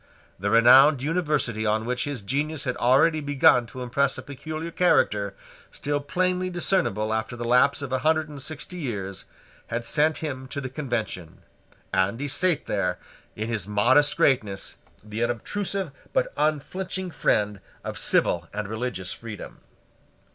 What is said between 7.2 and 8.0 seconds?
the lapse of a